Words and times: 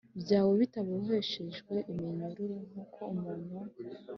byawe 0.21 0.51
bitaboheshejwe 0.61 1.73
iminyururu 1.91 2.55
Nk 2.69 2.75
uko 2.83 3.01
umuntu 3.13 3.57